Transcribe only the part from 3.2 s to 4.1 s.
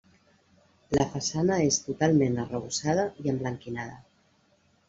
i emblanquinada.